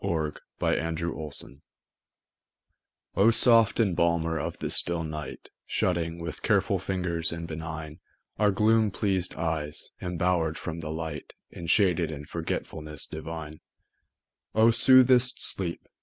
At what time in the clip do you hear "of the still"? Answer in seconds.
4.39-5.03